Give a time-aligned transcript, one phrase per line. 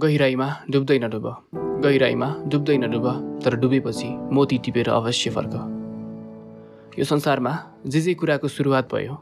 [0.00, 1.26] गहिराईमा डुब्दै नडुब।
[1.84, 3.06] गहिराईमा डुब्दै नडुब
[3.44, 5.54] तर डुबेपछि मोती टिपेर अवश्य फर्क।
[6.98, 7.52] यो संसारमा
[7.84, 9.14] जे जे कुराको सुरुवात भयो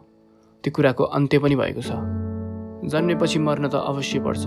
[0.64, 1.91] त्यो कुराको अन्त्य पनि भएको छ।
[2.86, 4.45] जन्मेपछि मर्न त अवश्य पर्छ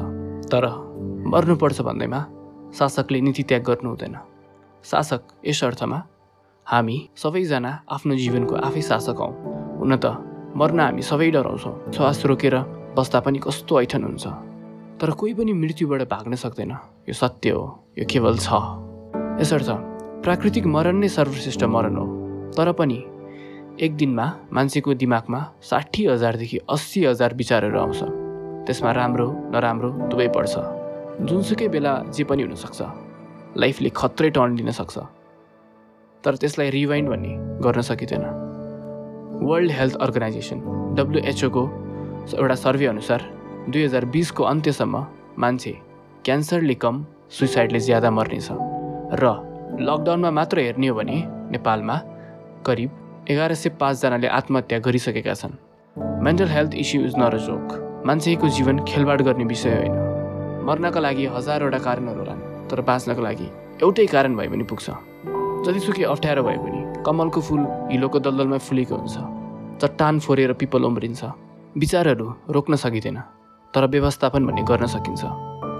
[0.48, 0.63] तर
[1.27, 2.20] मर्नुपर्छ भन्दैमा
[2.79, 4.16] शासकले नीति त्याग गर्नु हुँदैन।
[4.88, 5.99] शासक यस अर्थमा
[6.68, 9.34] हामी सबैजना आफ्नो जीवनको आफै शासक हौँ।
[9.84, 10.05] हुन त
[10.55, 12.55] मर्न हामी सबै डराउँछौँ। श्वास रोकेर
[12.95, 14.51] बस्दा पनि कस्तो ऐठन हुन्छ।
[15.02, 16.72] तर कोही पनि मृत्युबाट भाग्न सक्दैन।
[17.10, 17.64] यो सत्य हो
[17.98, 18.54] यो केवल छ।
[19.41, 19.70] यसर्थ
[20.22, 22.05] प्राकृतिक मरण नै सर्वश्रेष्ठ मरण हो।
[22.54, 22.98] तर पनि
[23.82, 28.02] एक दिनमा मान्छेको दिमागमा साठी हजारदेखि अस्सी हजार विचारहरू आउँछ।
[28.70, 30.54] त्यसमा राम्रो नराम्रो दुवै पर्छ।
[31.26, 32.80] जुनसुकै बेला जे पनि हुनसक्छ
[33.58, 34.98] लाइफले खत्रै टर्न लिन सक्छ।
[36.24, 37.34] तर त्यसलाई रिवाइन्ड भन्ने
[37.65, 38.26] गर्न सकिँदैन।
[39.49, 40.58] वर्ल्ड हेल्थ अर्गनाइजेसन
[40.93, 41.63] डब्लुएचओको
[42.38, 45.05] एउटा सर्वे अनुसार दुई हजार बिसको अन्त्यसम्म
[45.37, 45.73] मान्छे
[46.26, 48.48] क्यान्सरले कम सुइसाइडले ज्यादा मर्नेछ।
[49.13, 49.23] र
[49.79, 51.18] लकडाउनमा मात्र हेर्ने हो भने
[51.51, 51.98] नेपालमा
[52.65, 52.90] करिब
[53.29, 55.53] एघार सय पाँचजनाले आत्महत्या गरिसकेका छन्।
[56.23, 58.01] Mental health issue is a joke.
[58.05, 59.96] मान्छेको जीवन खेलबाड गर्ने विषय होइन।
[60.65, 63.48] मर्नका लागि हजारवटा कारणहरू होलान् तर बाँच्नको लागि
[63.81, 64.90] एउटै कारण भए पनि पुग्छ।
[65.66, 69.16] जतिसुकै अप्ठ्यारो भए पनि कमलको फुल हिलोको दलदलमा फुलेको हुन्छ।
[69.81, 71.22] चट्टान फोरेर पिपल उम्रिन्छ।
[71.78, 73.18] विचारहरू रोक्न सकिँदैन।
[73.74, 75.24] तर व्यवस्थापन भन्ने गर्न सकिन्छ।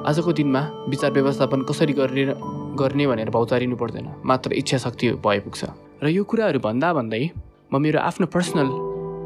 [0.10, 2.24] आजको दिनमा विचार व्यवस्थापन कसरी गर्ने
[2.80, 5.62] गर्ने भनेर भौतारिनु पर्दैन मात्र इच्छा शक्ति भए पुग्छ
[6.04, 7.24] र यो कुराहरू भन्दा भन्दै
[7.70, 8.70] म मेरो आफ्नो पर्सनल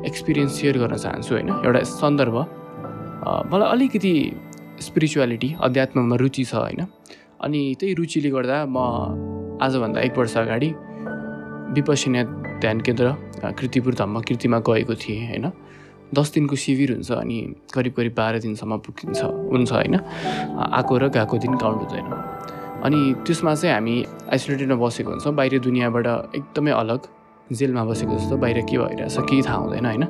[0.06, 2.38] एक्सपिरियन्स सेयर गर्न चाहन्छु होइन एउटा सन्दर्भ।
[3.52, 4.14] मलाई अलिकति
[4.82, 6.82] स्पिरिचुअलिटी अध्यात्ममा रुचि छ होइन।
[7.46, 10.70] अनि त्यही रुचिले गर्दा म आजभन्दा एक वर्ष अगाडि
[11.76, 12.22] विपसिना
[12.62, 13.08] ध्यान केन्द्र
[13.60, 15.46] कृतिपुर धम्म कृतिमा गएको थिएँ होइन।
[16.14, 17.38] दस दिनको शिविर हुन्छ अनि
[17.74, 19.96] करिब करिब बाह्र दिनसम्म पुगिन्छ हुन्छ होइन?
[20.76, 22.08] आएको र गएको दिन काउन्ट हुँदैन।
[22.86, 23.96] अनि त्यसमा चाहिँ हामी
[24.32, 27.00] आइसोलेटेडमा बसेको हुन्छौँ बाहिर दुनियाँबाट एकदमै अलग
[27.52, 30.04] जेलमा बसेको जस्तो बाहिर के भइरहेछ केही थाहा हुँदैन होइन?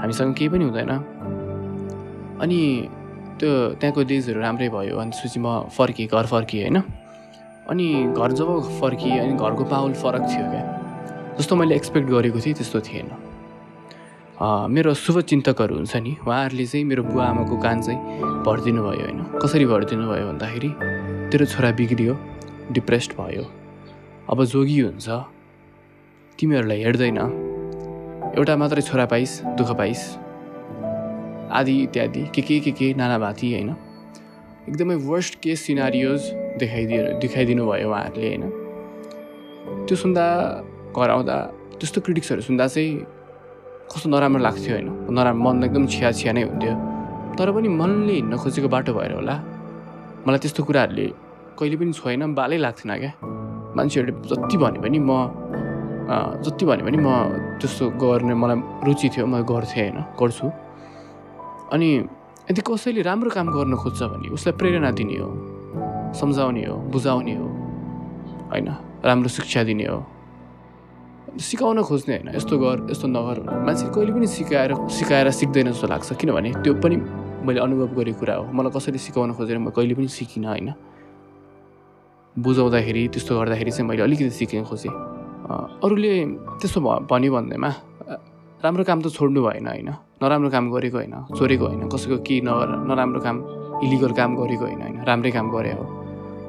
[0.00, 0.90] हामीसँग केही पनि हुँदैन।
[2.40, 2.60] अनि
[3.40, 3.50] त्यो
[3.80, 6.78] त्यहाँको डेजहरू राम्रै भयो अनि त्यसपछि म फर्केँ घर फर्केँ होइन?
[7.70, 7.86] अनि
[8.16, 8.48] घर जब
[8.80, 10.64] फर्किएँ अनि घरको माहौल फरक थियो क्या?
[11.38, 13.10] जस्तो मैले एक्सपेक्ट गरेको थिएँ त्यस्तो थिएन।
[14.42, 16.16] मेरो शुभचिन्तकहरू हुन्छ नि?
[16.24, 18.00] उहाँहरूले चाहिँ मेरो बुवा आमाको कान चाहिँ
[18.40, 20.70] भरिदिनु भयो होइन। कसरी भरिदिनु भयो भन्दाखेरि
[21.28, 22.14] तेरो छोरा बिग्रियो
[22.72, 23.44] डिप्रेस्ड भयो।
[24.32, 25.08] अब जोगी हुन्छ।
[26.40, 27.20] तिमीहरूलाई हेर्दैन।
[28.38, 30.02] एउटा मात्रै छोरा पाइस् दुःख पाइस्।
[31.52, 33.76] आदि इत्यादि। के के के के नाना भाती होइन।
[34.68, 36.20] एकदमै वर्स्ट केस सिनारियोज
[36.56, 38.44] देखाइदियो देखाइदिनु भयो उहाँहरूले होइन।
[39.84, 40.24] त्यो सुन्दा
[40.96, 41.36] घर आउँदा
[41.76, 43.19] त्यस्तो क्रिटिक्सहरू सुन्दा चाहिँ
[43.90, 46.74] कस्तो नराम्रो लाग्थ्यो होइन। नराम्रो मन एकदम छिया छिया नै हुन्थ्यो।
[47.34, 49.34] तर पनि मनले हिँड्न खोजेको बाटो भएर होला।
[50.26, 51.06] मलाई त्यस्तो कुराहरूले
[51.58, 53.12] कहिले पनि छोएन बालै लाग्थेन क्या।
[53.76, 55.10] मान्छेहरूले जति भने पनि म
[56.44, 57.08] जति भने पनि म
[57.58, 60.46] त्यस्तो गर्ने मलाई रुचि थियो म गर्थेँ होइन गर्छु।
[61.74, 61.88] अनि
[62.50, 65.28] यदि कसैले राम्रो काम गर्न खोज्छ भने उसलाई प्रेरणा दिने हो
[66.14, 67.46] सम्झाउने हो बुझाउने हो
[68.50, 68.68] होइन
[69.06, 69.98] राम्रो शिक्षा दिने हो
[71.38, 76.08] सिकाउन खोज्ने होइन। यस्तो गर यस्तो नगर। मान्छे कहिले पनि सिकाएर सिकाएर सिक्दैन जस्तो लाग्छ।
[76.18, 76.96] किनभने त्यो पनि
[77.46, 80.68] मैले अनुभव गरेको कुरा हो। मलाई कसैले सिकाउन खोजेर म कहिले पनि सिकिनँ होइन।
[82.34, 84.92] बुझाउँदाखेरि त्यस्तो गर्दाखेरि चाहिँ मैले अलिकति सिक्न खोजेँ।
[85.82, 86.12] अरूले
[86.60, 86.78] त्यस्तो
[87.10, 87.70] भन्यो भन्दैमा
[88.62, 89.88] राम्रो काम त छोड्नु भएन होइन।
[90.22, 93.36] नराम्रो काम गरेको होइन चोरेको होइन। कसैको केही नगर नराम्रो काम
[93.84, 95.84] इलिगल काम गरेको होइन होइन। राम्रै काम गरे हो।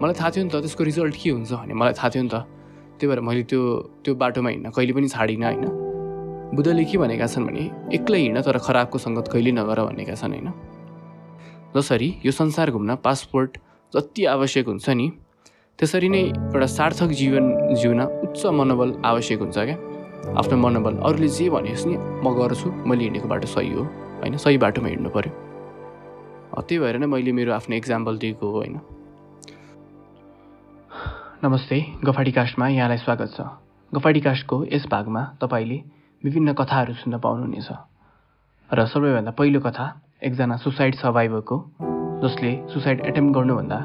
[0.02, 2.36] मलाई थाहा थियो नि त त्यसको रिजल्ट के हुन्छ भने मलाई थाहा थियो नि त।
[3.02, 3.62] त्यही भएर मैले त्यो
[4.06, 5.66] त्यो बाटोमा हिँड्न कहिले पनि छाडिनँ होइन।
[6.56, 7.64] बुद्धले के भनेका छन् भने
[7.98, 10.50] एक्लै हिँड तर खराबको सङ्गत कहिले नगर भनेका छन् होइन।
[11.74, 13.58] जसरी यो संसार घुम्न पासपोर्ट
[13.94, 15.08] जति आवश्यक हुन्छ नि
[15.80, 16.22] त्यसरी नै
[16.54, 17.46] एउटा सार्थक जीवन
[17.82, 19.78] जिउन उच्च मनोबल आवश्यक हुन्छ क्या।
[20.38, 23.84] आफ्नो मनोबल अरूले जे भनेस् नि म गर्छु मैले हिँडेको बाटो सही हो
[24.22, 25.34] होइन सही बाटोमा हिँड्नु पऱ्यो
[26.62, 28.78] त्यही भएर नै मैले मेरो आफ्नो इक्जाम्पल दिएको हो होइन।
[31.44, 33.42] नमस्ते गफाडी कास्टमा यहाँलाई स्वागत छ।
[33.92, 35.78] गफाडी कास्टको यस भागमा तपाईँले
[36.24, 37.70] विभिन्न कथाहरू सुन्न पाउनुहुनेछ।
[38.70, 39.86] र सबैभन्दा पहिलो कथा
[40.22, 41.58] एकजना सुसाइड सर्भाइभरको
[42.22, 43.80] जसले सुसाइड एटेम्प गर्नुभन्दा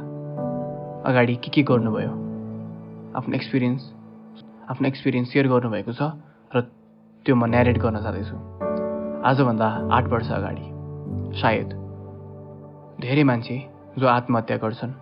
[1.08, 2.12] अगाडि के के गर्नुभयो?
[3.16, 3.82] आफ्नो एक्सपिरियन्स
[4.68, 6.12] आफ्नो एक्सपिरियन्स सेयर गर्नुभएको छ
[6.52, 6.60] र
[7.24, 8.36] त्यो म न्यारेट गर्न जाँदैछु।
[9.32, 10.66] आजभन्दा आठ वर्ष अगाडि।
[11.40, 11.68] सायद
[13.00, 13.56] धेरै मान्छे
[13.96, 14.92] जो आत्महत्या गर्छन्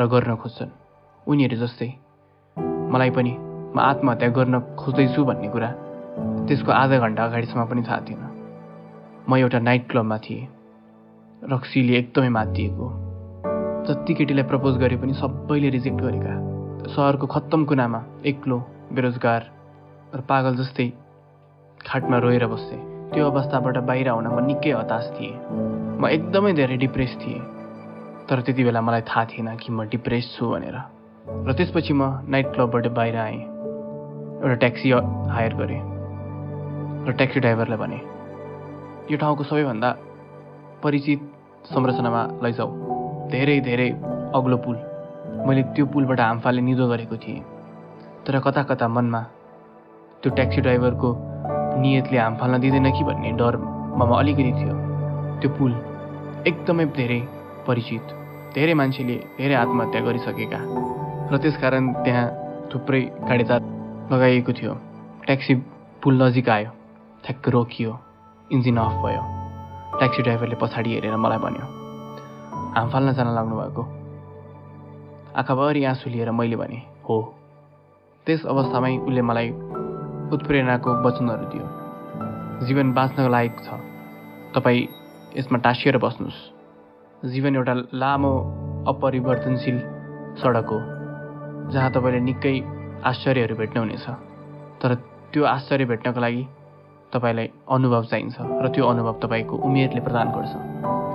[0.00, 0.85] र गर्न खोज्छन्।
[1.26, 1.90] उनीहरू जस्तै।
[2.92, 3.32] मलाई पनि
[3.74, 5.70] म आत्महत्या गर्न खोज्दैछु भन्ने कुरा
[6.46, 8.22] त्यसको आधा घन्टा अगाडिसम्म पनि थाहा थिएन।
[9.28, 10.46] म एउटा नाइट क्लबमा थिएँ।
[11.50, 12.86] रक्सीले एकदमै मातिएको।
[13.86, 16.34] जति केटीलाई प्रपोज गरे पनि सबैले रिजेक्ट गरेका।
[16.94, 18.58] सहरको खत्तम कुनामा एक्लो
[18.94, 19.42] बेरोजगार
[20.14, 20.88] र पागल जस्तै
[21.86, 22.80] खाटमा रोएर बस्थेँ।
[23.12, 25.34] त्यो अवस्थाबाट बाहिर आउन म निकै हताश थिएँ।
[26.00, 27.40] म एकदमै धेरै डिप्रेस थिएँ।
[28.30, 30.95] तर त्यति बेला मलाई थाहा थिएन कि म डिप्रेस छु भनेर।
[31.26, 33.38] र त्यसपछि म नाइट क्लबबाट बाहिर आएँ।
[34.42, 34.90] एउटा ट्याक्सी
[35.34, 35.80] हायर गरेँ
[37.06, 37.98] र ट्याक्सी ड्राइभरलाई भने
[39.10, 39.90] यो ठाउँको सबैभन्दा
[40.82, 41.20] परिचित
[41.66, 42.70] संरचनामा लैजाऊ।
[43.30, 43.88] धेरै धेरै
[44.38, 44.76] अग्लो पुल।
[45.46, 47.42] मैले त्यो पुलबाट हामफाले निदो गरेको थिएँ।
[48.26, 49.20] तर कता कता मनमा
[50.22, 51.10] त्यो ट्याक्सी ड्राइभरको
[51.82, 53.56] नियतले हाम फाल्न दिँदैन कि भन्ने डर
[53.98, 54.74] ममा अलिकति थियो।
[55.42, 55.72] त्यो पुल
[56.46, 57.20] एकदमै धेरै
[57.66, 58.04] परिचित
[58.54, 60.60] धेरै मान्छेले धेरै आत्महत्या गरिसकेका।
[61.26, 62.26] र त्यसकारण त्यहाँ
[62.70, 63.60] थुप्रै काँडेतार
[64.12, 64.72] लगाइएको थियो।
[65.26, 65.54] ट्याक्सी
[66.02, 66.70] पुल नजिक आयो।
[67.24, 67.92] ठ्याक्क रोकियो।
[68.52, 69.22] इन्जिन अफ भयो।
[69.98, 71.66] ट्याक्सी ड्राइभरले पछाडि हेरेर मलाई भन्यो
[72.76, 73.82] हाम फाल्न जान लाग्नु भएको
[75.36, 76.78] आँखाभरि आँसु लिएर मैले भने
[77.08, 77.16] हो।
[78.26, 79.50] त्यस अवस्थामै उसले मलाई
[80.32, 81.66] उत्प्रेरणाको वचनहरू दियो।
[82.66, 83.68] जीवन बाँच्नको लायक छ।
[84.54, 84.86] तपाईँ
[85.36, 88.32] यसमा टाँसिएर बस्नुहोस्। जीवन एउटा लामो
[88.88, 89.78] अपरिवर्तनशील
[90.40, 90.95] सडक हो।
[91.72, 92.54] जहाँ तपाईँले निकै
[93.10, 94.06] आश्चर्यहरू भेट्नुहुनेछ
[94.82, 94.90] तर
[95.32, 96.42] त्यो आश्चर्य भेट्नको लागि
[97.12, 100.52] तपाईँलाई अनुभव चाहिन्छ र त्यो अनुभव तपाईँको उमेरले प्रदान गर्छ।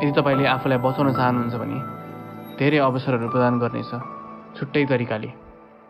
[0.04, 1.78] यदि तपाईँले आफूलाई बचाउन चाहनुहुन्छ भने
[2.60, 3.92] धेरै अवसरहरू प्रदान गर्नेछ
[4.58, 5.30] छुट्टै तरिकाले।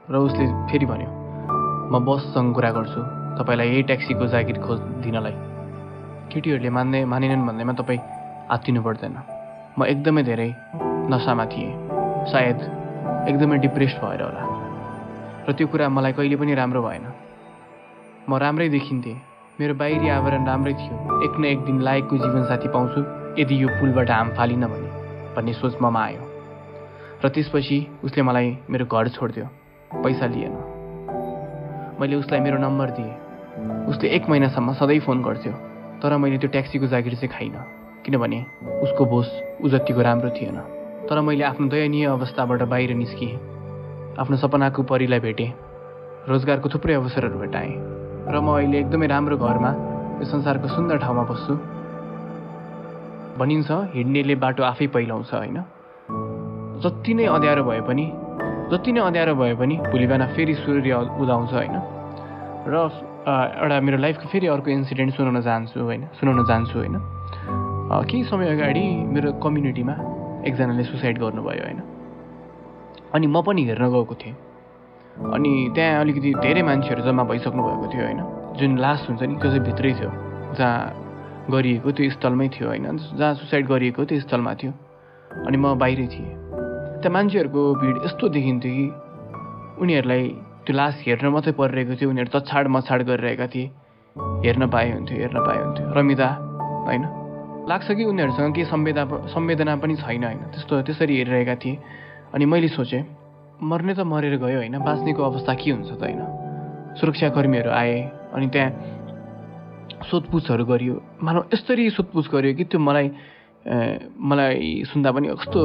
[0.10, 1.10] र उसले फेरि भन्यो
[1.92, 3.02] म बससँग कुरा गर्छु
[3.38, 5.36] तपाईँलाई यही ट्याक्सीको जागिर खोज दिनलाई
[6.31, 8.02] केटीहरूले मान्ने मानेनन् भन्दैमा तपाईँ
[8.54, 9.16] आत्तिनु पर्दैन।
[9.78, 10.50] म एकदमै धेरै
[11.12, 11.72] नसामा थिएँ।
[12.31, 12.81] सायद
[13.30, 14.44] एकदमै डिप्रेस भएर होला।
[15.50, 17.06] र त्यो कुरा मलाई कहिले पनि राम्रो भएन।
[18.30, 19.18] म राम्रै देखिन्थेँ।
[19.59, 23.00] मेरो बाहिरी आवरण राम्रै थियो। एक न एक दिन लायकको जीवनसाथी पाउँछु
[23.42, 24.89] यदि यो पुलबाट हाम फालिनँ भने
[25.36, 26.24] भन्ने सोच ममा आयो।
[27.24, 29.45] र त्यसपछि उसले मलाई मेरो घर छोडिदियो
[30.01, 30.53] पैसा लिएन।
[32.00, 33.13] मैले उसलाई मेरो नम्बर दिएँ।
[33.88, 35.53] उसले एक महिनासम्म सधैँ फोन गर्थ्यो
[36.01, 37.65] तर मैले त्यो ट्याक्सीको जागिर चाहिँ खाइनँ
[38.06, 38.39] किनभने
[38.81, 39.30] उसको बोस
[39.62, 43.36] ऊ जतिको राम्रो थिएन। तर मैले आफ्नो दयनीय अवस्थाबाट बाहिर निस्किएँ।
[44.19, 45.50] आफ्नो सपनाको परिलाई भेटेँ।
[46.30, 47.74] रोजगारको थुप्रै अवसरहरू भेटाएँ।
[48.30, 49.71] र म अहिले एकदमै राम्रो घरमा
[50.21, 51.53] यो संसारको सुन्दर ठाउँमा बस्छु।
[53.39, 55.57] भनिन्छ हिँड्नेले बाटो आफै पहिलाउँछ होइन?
[56.83, 58.06] जति नै अँध्यारो भए पनि
[58.71, 61.75] जति नै अँध्यारो भए पनि भोलि बिहान फेरि सूर्य उदाउँछ होइन?
[62.69, 62.75] र
[63.25, 66.03] एउटा मेरो लाइफको फेरि अर्को इन्सिडेन्ट सुनाउन चाहन्छु होइन?
[66.19, 66.95] सुनाउन चाहन्छु होइन?
[67.92, 69.95] केही समय अगाडि मेरो कम्युनिटीमा
[70.47, 71.81] एकजनाले सुसाइड गर्नुभयो होइन?
[73.13, 74.35] अनि म पनि हेर्न गएको थिएँ।
[75.33, 78.19] अनि त्यहाँ अलिकति धेरै मान्छेहरू जम्मा भइसक्नु भएको थियो होइन?
[78.57, 80.11] जुन लास्ट हुन्छ नि त्यो चाहिँ भित्रै थियो।
[80.55, 82.97] जहाँ गरिएको त्यो स्थलमै थियो होइन?
[82.97, 84.71] जहाँ सुसाइड गरिएको त्यो स्थलमा थियो।
[85.47, 86.29] अनि म बाहिरै थिएँ।
[87.01, 88.88] त्यहाँ मान्छेहरूको भिड यस्तो देखिन्थ्यो कि
[89.81, 90.27] उनीहरूलाई
[90.65, 93.71] त्यो लास हेर्न मात्रै परिरहेको थियो। उनीहरू तछाड मछाड गरिरहेका थिए।
[94.17, 96.27] हेर्न पाए हुन्थ्यो हेर्न पाए हुन्थ्यो। रमिता
[96.88, 97.20] होइन?
[97.69, 101.78] लाग्छ कि उनीहरूसँग केही संवेदा संवेदना पनि छैन होइन। त्यस्तो त्यसरी हेरिरहेका थिए।
[102.34, 103.04] अनि मैले सोचेँ
[103.62, 106.22] मर्ने त मरेर गयो होइन बाँच्नेको अवस्था के हुन्छ त होइन?
[106.98, 107.96] सुरक्षाकर्मीहरू आए
[108.34, 108.72] अनि त्यहाँ
[110.10, 113.08] सोधपुछहरू गरियो। मानव यसरी सोधपुछ गरियो कि त्यो मलाई
[114.18, 115.62] मलाई सुन्दा पनि कस्तो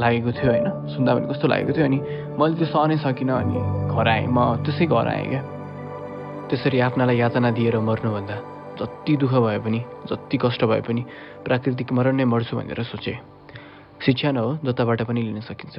[0.00, 0.68] लागेको थियो होइन?
[0.96, 1.98] सुन्दा पनि कस्तो लागेको थियो अनि
[2.40, 3.56] मैले त्यो सहनै सकिनँ अनि
[3.92, 5.42] घर आएँ। म त्यसै घर आएँ क्या।
[6.48, 9.80] त्यसरी आफ्नालाई यातना दिएर मर्नुभन्दा। जति दुःख भए पनि
[10.10, 11.02] जति कष्ट भए पनि
[11.44, 13.16] प्राकृतिक मरण नै मर्छु भनेर सोचेँ।
[14.04, 15.76] शिक्षा न जताबाट पनि लिन सकिन्छ।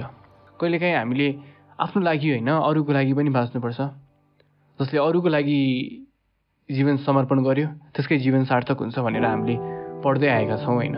[0.59, 1.27] कहिलेकाहीँ हामीले
[1.79, 3.79] आफ्नो लागि होइन अरूको लागि पनि बाँच्नुपर्छ।
[4.79, 5.59] जसले अरूको लागि
[6.69, 9.55] जीवन समर्पण गर्यो त्यसकै जीवन सार्थक हुन्छ भनेर हामीले
[10.01, 10.97] पढ्दै आएका छौँ होइन।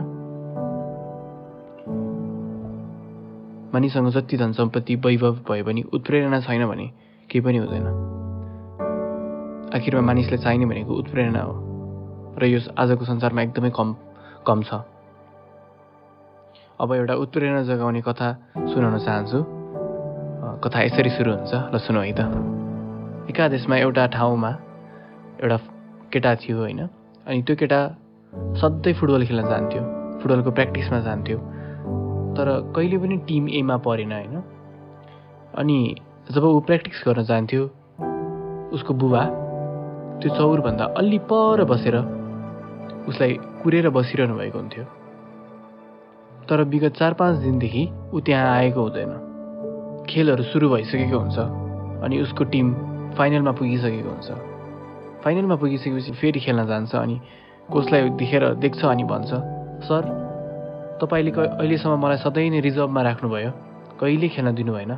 [3.74, 6.88] मानिससँग जति धन सम्पत्ति वैभव भयो भने उत्प्रेरणा छैन भने
[7.30, 7.88] केही पनि हुँदैन।
[9.76, 11.69] आखिरमा मानिसले चाहिने भनेको उत्प्रेरणा हो।
[12.38, 13.96] र यो आजको संसारमा एकदमै कम
[14.46, 14.86] कम छ।
[16.80, 18.28] अब एउटा उत्प्रेरणा जगाउने कथा
[18.70, 19.40] सुनाउन चाहन्छु।
[20.64, 22.22] कथा यसरी सुरु हुन्छ ल सुनौ है त।
[23.30, 24.52] एकादेशमा एउटा ठाउँमा
[25.42, 25.58] एउटा
[26.12, 26.82] केटा थियो होइन
[27.28, 27.80] अनि त्यो केटा
[28.60, 29.82] सधैँ फुटबल खेल्न जान्थ्यो
[30.20, 31.38] फुटबलको प्र्याक्टिसमा जान्थ्यो।
[32.38, 34.36] तर कहिले पनि टिम एमा परेन होइन।
[35.58, 35.78] अनि
[36.32, 37.64] जब ऊ प्र्याक्टिस गर्न जान्थ्यो
[38.74, 39.24] उसको बुबा
[40.20, 41.96] त्यो चौरभन्दा अलि पर बसेर
[43.10, 44.84] उसलाई कुरेर बसिरहनु भएको हुन्थ्यो।
[46.50, 49.12] तर विगत चार पाँच दिनदेखि ऊ त्यहाँ आएको हुँदैन।
[50.10, 51.38] खेलहरू सुरु भइसकेको हुन्छ
[52.06, 52.68] अनि उसको टिम
[53.18, 54.30] फाइनलमा पुगिसकेको हुन्छ।
[55.24, 57.16] फाइनलमा पुगिसकेपछि फेरि खेल्न जान्छ अनि
[57.72, 59.30] कोचलाई देखेर देख्छ अनि भन्छ
[59.86, 60.02] सर
[61.02, 63.52] तपाईँले अहिलेसम्म मलाई सधैँ नै रिजर्भमा राख्नुभयो।
[64.00, 64.94] कहिले खेल्न दिनु भएन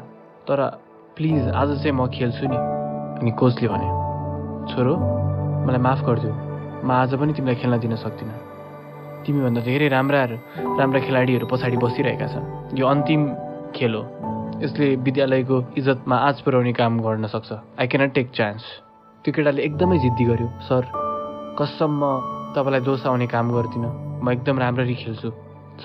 [0.48, 0.60] तर
[1.18, 2.58] प्लिज आज चाहिँ म खेल्छु नि।
[3.22, 3.88] अनि कोचले भने
[4.72, 4.94] छोरो
[5.66, 6.51] मलाई माफ गरिदियो।
[6.82, 8.38] म आज पनि तिमीलाई खेल्न दिन सक्दिनँ।
[9.26, 10.22] तिमीभन्दा धेरै राम्रा
[10.82, 13.22] राम्रा खेलाडीहरू पछाडि बसिरहेका छन्। यो अन्तिम
[13.76, 14.04] खेल हो।
[14.62, 18.64] यसले विद्यालयको इज्जतमा आँच पुर्याउने काम गर्न सक्छ। आई क्यानट टेक चान्स
[19.26, 20.82] त्यो केटाले एकदमै जिद्दी गर्यो। सर
[21.60, 22.04] कसम म
[22.58, 23.92] तपाईँलाई दोष आउने काम गर्दिनँ।
[24.24, 25.30] म एकदम राम्ररी खेल्छु।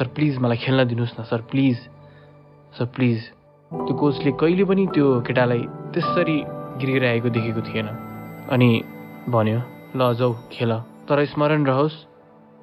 [0.01, 1.77] सर प्लिज मलाई खेल्न दिनुहोस् न। Sir please.
[2.77, 3.19] Sir please.
[3.71, 5.63] त्यो कोचले कहिले पनि त्यो केटालाई
[5.93, 6.39] त्यसरी
[6.81, 7.89] गिरिरहेको देखेको थिएन।
[8.49, 8.69] अनि
[9.29, 9.61] भन्यो
[10.01, 10.73] ल खेल।
[11.09, 11.97] तर स्मरण रहोस्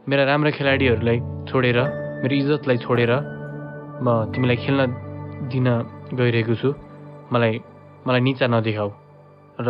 [0.09, 1.17] मेरा राम्रा खेलाडीहरूलाई
[1.49, 1.77] छोडेर
[2.23, 3.11] मेरो इज्जतलाई छोडेर
[4.03, 4.81] म तिमीलाई खेल्न
[5.51, 5.67] दिन
[6.19, 6.69] गइरहेको छु।
[7.33, 7.53] मलाई
[8.07, 8.89] मलाई निचा नदेखाऊ।
[9.65, 9.69] र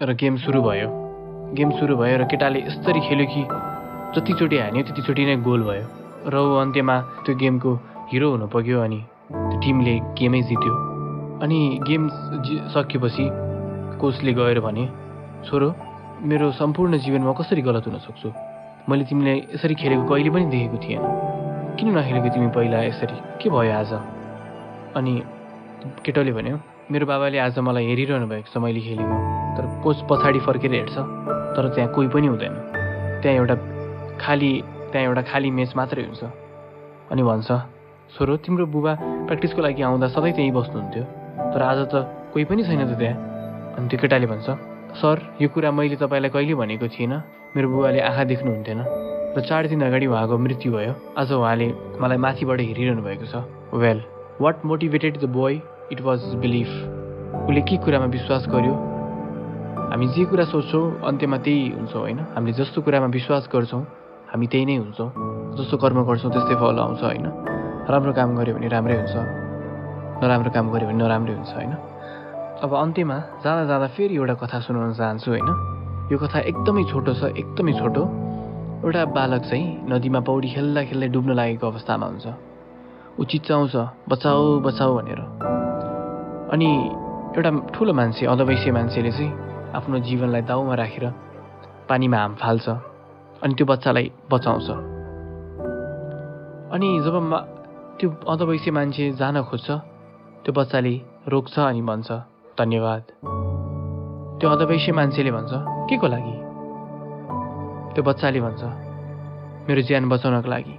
[0.00, 0.88] र गेम सुरु भयो।
[1.56, 3.42] गेम सुरु भयो र केटाले यसरी खेल्यो कि
[4.14, 5.84] जतिचोटि हान्यो त्यतिचोटि नै गोल भयो।
[6.32, 7.70] र ऊ अन्त्यमा त्यो गेमको
[8.10, 10.74] हिरो हुनु पुग्यो अनि त्यो टिमले गेमै जित्यो।
[11.44, 11.58] अनि
[11.88, 12.02] गेम
[12.74, 13.24] सकिएपछि
[14.00, 14.84] कोचले गएर भने
[15.46, 15.68] छोरो
[16.22, 18.28] मेरो सम्पूर्ण जीवनमा कसरी गलत हुन सक्छु?
[18.86, 21.02] मैले तिमीले यसरी खेलेको कहिले पनि देखेको थिएन।
[21.74, 23.16] किन नखेलेको तिमी पहिला यसरी?
[23.42, 23.92] के भयो आज?
[24.94, 25.14] अनि
[26.06, 26.56] केटोले भन्यो
[26.94, 29.16] मेरो बाबाले आज मलाई हेरिरहनु भएको छ मैले खेलेको।
[29.58, 30.96] तर कोच पछाडि फर्केर हेर्छ
[31.58, 32.54] तर त्यहाँ कोही पनि हुँदैन।
[33.18, 33.56] त्यहाँ एउटा
[34.22, 34.52] खाली
[34.94, 36.22] त्यहाँ एउटा खाली मेच मात्रै हुन्छ।
[37.10, 37.50] अनि भन्छ
[38.14, 38.94] छोरो तिम्रो बुबा
[39.26, 41.04] प्र्याक्टिसको लागि आउँदा सधैँ त्यहीँ बस्नुहुन्थ्यो।
[41.50, 43.16] तर आज त कोही पनि छैन त त्यहाँ।
[43.74, 47.18] अनि त्यो केटाले भन्छ सर यो कुरा मैले तपाईँलाई कहिले भनेको थिइनँ
[47.56, 48.80] मेरो बुबाले आँखा देख्नुहुन्थेन
[49.32, 53.40] र चार दिन अगाडि उहाँको मृत्यु भयो। आज उहाँले मलाई माथिबाट हेरिरहनु भएको छ।
[53.72, 54.02] Well
[54.40, 55.54] what motivated the boy
[55.92, 56.68] it was belief
[57.48, 58.74] उसले के कुरामा विश्वास गर्यो?
[59.90, 63.82] हामी जे कुरा सोच्छौँ अन्त्यमा त्यही हुन्छौँ होइन। हामीले जस्तो कुरामा विश्वास गर्छौँ
[64.28, 65.08] हामी त्यही नै हुन्छौँ।
[65.56, 67.26] जस्तो कर्म गर्छौँ त्यस्तै फल आउँछ होइन।
[67.88, 69.16] राम्रो काम गऱ्यो भने राम्रै हुन्छ।
[70.20, 71.72] नराम्रो काम गऱ्यो भने नराम्रै हुन्छ होइन।
[72.62, 75.48] अब अन्त्यमा जाँदा जाँदा फेरि एउटा कथा सुनाउन चाहन्छु होइन?
[76.14, 78.02] यो कथा एकदमै छोटो छ एकदमै छोटो।
[78.86, 82.26] एउटा बालक चाहिँ नदीमा पौडी खेल्दा खेल्दै डुब्न लागेको अवस्थामा हुन्छ।
[83.18, 83.74] ऊ चिच्चाउँछ
[84.06, 85.20] बचाऊ बचाऊ भनेर।
[86.54, 86.68] अनि
[87.34, 89.30] एउटा ठुलो मान्छे अधवैश्य मान्छेले चाहिँ
[89.74, 91.04] आफ्नो जीवनलाई दाउमा राखेर
[91.90, 92.66] पानीमा हाम फाल्छ
[93.42, 94.68] अनि त्यो बच्चालाई बचाउँछ।
[96.70, 97.14] अनि जब
[97.98, 99.68] त्यो अधवैश्य मान्छे जान खोज्छ
[100.46, 100.94] त्यो बच्चाले
[101.26, 102.10] रोक्छ अनि भन्छ
[102.58, 103.02] धन्यवाद।
[104.40, 105.52] त्यो अधवैश्य मान्छेले भन्छ
[105.88, 106.36] के को लागि?
[107.94, 108.62] त्यो बच्चाले भन्छ
[109.68, 110.76] मेरो ज्यान बचाउनको लागि।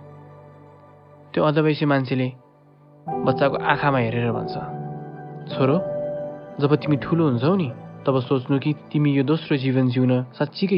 [1.33, 2.27] त्यो अधवैश्य मान्छेले
[3.07, 4.53] बच्चाको आँखामा हेरेर भन्छ
[5.49, 5.77] छोरो
[6.61, 7.69] जब तिमी ठुलो हुन्छौ नि
[8.05, 10.77] तब सोच्नु कि तिमी यो दोस्रो जीवन जिउन साँच्चीकै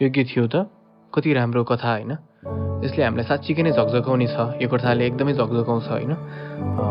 [0.00, 0.68] योग्य थियो त?
[1.12, 2.12] कति राम्रो कथा होइन?
[2.84, 6.12] यसले हामीलाई साँच्चीकै नै झकझकाउने छ यो कथाले एकदमै झकझकाउँछ होइन?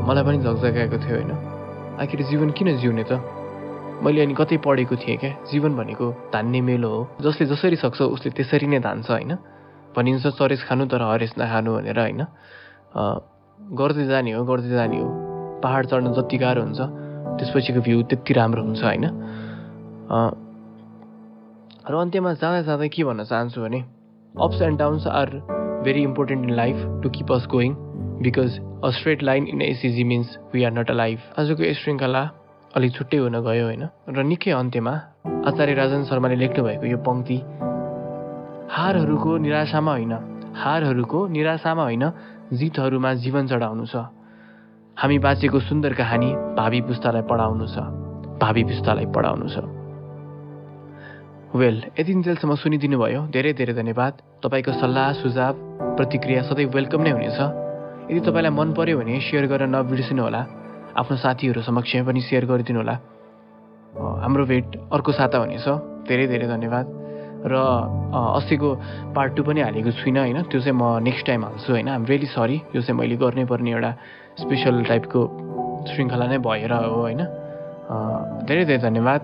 [0.07, 1.31] मलाई पनि झकझकाएको थियो होइन?
[2.01, 3.42] आखिर जीवन किन जिउने त?
[4.03, 8.31] मैले अनि कतै पढेको थिएँ क्या। जीवन भनेको धान्ने मेलो हो। जसले जसरी सक्छ उसले
[8.35, 9.31] त्यसरी नै धान्छ होइन?
[9.95, 12.21] भनिन्छ चरेस खानु तर हरेस नखानु भनेर होइन?
[13.79, 15.07] गर्दै जाने हो गर्दै जाने हो।
[15.63, 16.79] पाहाड चढ्न जति गाह्रो हुन्छ
[17.39, 19.05] त्यसपछिको भ्यू त्यति राम्रो हुन्छ होइन?
[21.87, 23.79] र अन्त्यमा जाँदा जाँदै के भन्न चाहन्छु भने
[24.35, 25.29] ups and downs are
[25.83, 27.73] very important in life to keep us going
[28.23, 32.23] because a straight line in ECG means we are not a life आजको यो श्रृङ्खला
[32.73, 34.93] अलिक छुट्टै हुन गयो होइन। र निकै अन्त्यमा
[35.45, 37.37] आचार्य राजन शर्माले लेख्नु भएको यो पङ्क्ति
[38.65, 40.13] हारहरूको निराशामा होइन
[40.57, 42.05] हारहरूको निराशामा होइन
[42.57, 43.95] जितहरूमा जीवन चढाउनु छ।
[44.97, 47.77] हामी बाँचेको सुन्दर कहानी भावी पुस्तालाई पढाउनु छ
[48.41, 49.55] भावी पुस्तालाई पढाउनु छ।
[51.53, 55.53] वेल यति जेलसम्म सुनिदिनु भयो धेरै धेरै धन्यवाद। तपाईँको सल्लाह सुझाव
[55.93, 57.39] प्रतिक्रिया सधैँ वेलकम नै हुनेछ।
[58.09, 60.41] यदि तपाईँलाई मन पर्यो भने सेयर गरेर नबिर्सिनु होला
[60.93, 62.95] आफ्नो साथीहरू समक्ष पनि सेयर गरिदिनु होला।
[64.23, 65.67] हाम्रो भेट अर्को साता हुनेछ।
[66.07, 66.85] धेरै धेरै धन्यवाद।
[67.43, 67.53] र
[68.39, 68.69] अस्तिको
[69.15, 72.27] पार्ट टू पनि हालेको छुइनँ होइन। त्यो चाहिँ म नेक्स्ट टाइम हाल्छु होइन। आम रियली
[72.31, 73.91] सरी यो चाहिँ मैले गर्नै पर्ने एउटा
[74.41, 75.21] स्पेसल टाइपको
[75.91, 77.21] श्रृङ्खला नै भएर हो होइन।
[78.47, 79.21] धेरै धेरै धन्यवाद।